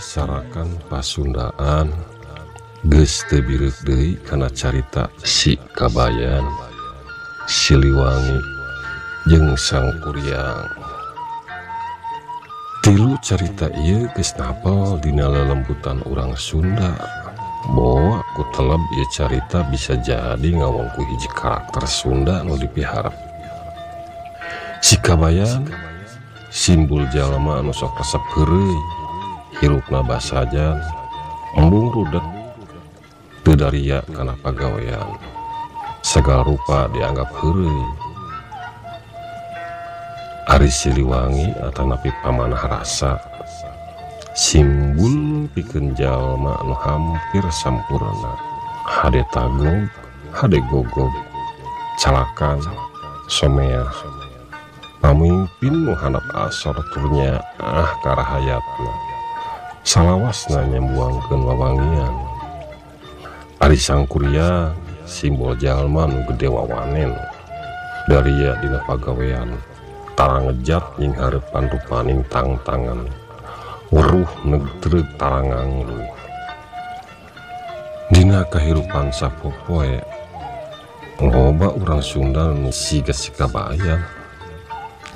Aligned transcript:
sarakan 0.00 0.78
Pasundaan. 0.86 1.92
Gestebir 2.86 3.74
Dehi 3.82 4.14
karena 4.22 4.46
carita 4.54 5.10
sikabbayan 5.26 6.46
Siliwangi 7.50 8.38
jeung 9.26 9.58
sangkuriang 9.58 10.78
tilu 12.88 13.20
carita 13.20 13.68
ia 13.84 14.08
Gesnapel 14.16 14.96
Dinala 15.04 15.52
lembutan 15.52 16.00
orang 16.08 16.32
Sunda. 16.40 16.96
Bahwa 17.68 18.24
aku 18.24 18.48
teleb 18.56 18.80
ia 18.96 19.06
carita 19.12 19.60
bisa 19.68 19.92
jadi 20.00 20.48
ngawangku 20.56 21.04
hiji 21.04 21.28
karakter 21.36 21.84
Sunda 21.84 22.40
nu 22.40 22.56
dipiharap. 22.56 23.12
Sikabbayan 24.80 25.68
simbol 26.48 27.04
jalma 27.12 27.60
nusok 27.60 27.92
resep 28.00 28.24
kere 28.32 28.72
hirup 29.56 29.84
nabas 29.88 30.28
saja 30.28 30.76
embung 31.56 31.88
rudet 31.88 32.24
Tedaria 33.48 34.04
karena 34.12 34.36
pegawaian 34.44 35.08
segala 36.04 36.44
rupa 36.44 36.84
dianggap 36.92 37.32
heri 37.40 37.80
Ari 40.48 40.68
Siliwangi 40.72 41.52
atau 41.60 41.84
napi 41.88 42.08
pamanah 42.24 42.60
rasa 42.60 43.20
simbol 44.32 45.44
pikeun 45.52 45.92
jalma 45.92 46.56
anu 46.64 46.72
hampir 46.72 47.44
sampurna. 47.52 48.32
Hade 48.88 49.20
tagog 49.28 49.92
hade 50.32 50.64
gogog 50.72 51.12
calakan 52.00 52.64
somea. 53.28 53.84
Pamimpin 55.04 55.84
nu 55.84 55.92
handap 55.92 56.24
asor 56.32 56.80
turnya 56.96 57.44
ah 57.60 57.92
karahayatna 58.00 59.17
salawasna 59.88 60.68
nyembuangkan 60.68 61.40
wawangian. 61.48 62.12
Ari 63.64 63.80
sangkuria 63.80 64.76
simbol 65.08 65.56
Jalman 65.56 66.28
gede 66.28 66.52
wawanen. 66.52 67.16
Dari 68.04 68.36
Dina 68.60 68.84
pagawean 68.84 69.56
tarang 70.12 70.52
ngejat 70.52 70.84
ying 71.00 71.16
harepan 71.16 71.72
rupaning 71.72 72.20
tang 72.32 72.56
tangan 72.64 73.04
weruh 73.92 74.28
negeri 74.48 75.04
taranganglu 75.20 76.00
Dina 78.08 78.48
kehidupan 78.48 79.12
sapopoe 79.12 80.00
ngoba 81.20 81.68
urang 81.76 82.00
Sunda 82.00 82.48
siga 82.72 83.12
sikap 83.12 83.52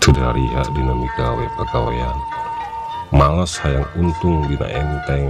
tudari 0.00 0.44
dari 0.52 0.70
dinamika 0.76 1.32
we 1.32 1.48
pagawean. 1.56 2.41
malas 3.12 3.60
hayang 3.60 3.84
untung 4.00 4.48
dina 4.48 4.66
enteng. 4.72 5.28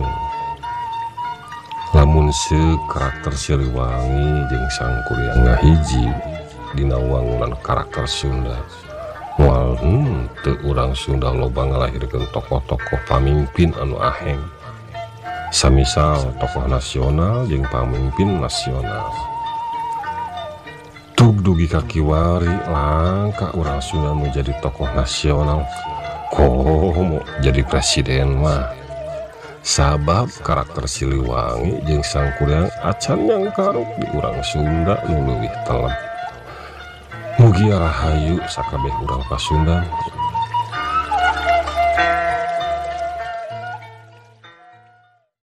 Lamun 1.93 2.33
se 2.33 2.79
karakter 2.89 3.35
Siliwangi 3.35 4.49
jeung 4.49 4.69
sangkulianga 4.73 5.61
ngahiji 5.61 6.07
dina 6.73 6.97
wangunan 6.97 7.53
karakter 7.61 8.09
Sunda 8.09 8.57
mual 9.37 9.77
hmm, 9.83 10.31
urang 10.65 10.97
Sunda 10.97 11.35
loba 11.35 11.69
ngalahirkeun 11.69 12.25
tokoh-tokoh 12.33 13.01
pamimpin 13.11 13.75
anu 13.77 13.99
aheng. 14.01 14.41
Samisal 15.53 16.33
tokoh 16.41 16.65
nasional 16.65 17.45
jeung 17.51 17.67
pamimpin 17.69 18.41
nasional. 18.41 19.13
Tug 21.13 21.45
dugi 21.45 21.69
kakiwari 21.69 22.49
langka 22.73 23.53
urang 23.53 23.83
Sunda 23.85 24.17
menjadi 24.17 24.55
tokoh 24.65 24.89
nasional. 24.97 25.67
komo 26.33 27.21
jadi 27.45 27.61
presiden 27.69 28.41
mah. 28.41 28.73
Sabab 29.63 30.27
karakter 30.43 30.91
Siliwangi 30.91 31.87
jeung 31.87 32.03
sangkuriang 32.03 32.67
acan 32.83 33.31
yang 33.31 33.47
karuk 33.55 33.87
di 33.95 34.11
urang 34.11 34.43
Sunda 34.43 34.99
nuluwih 35.07 35.55
telan 35.63 35.95
mugia 37.39 37.79
Rahayu 37.79 38.43
Sakabeh 38.51 38.91
urang 39.07 39.23
Pasundang 39.31 39.87